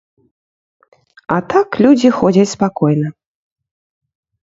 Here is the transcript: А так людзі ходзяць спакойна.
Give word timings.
А 1.35 1.37
так 1.53 1.79
людзі 1.87 2.09
ходзяць 2.23 2.49
спакойна. 2.57 3.09